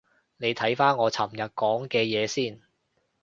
[0.37, 2.59] 你睇返我尋日講嘅嘢先